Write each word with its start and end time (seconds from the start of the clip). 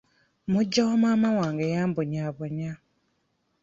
Muggya 0.51 0.81
wa 0.87 0.95
maama 1.01 1.29
wange 1.39 1.65
yambonyaabonya. 1.75 2.71